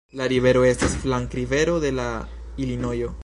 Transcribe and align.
La 0.19 0.25
rivero 0.31 0.63
estas 0.69 0.95
flankrivero 1.03 1.77
de 1.85 1.91
la 2.01 2.07
Ilinojo. 2.65 3.15